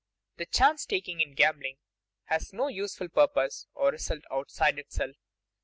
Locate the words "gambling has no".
1.35-2.69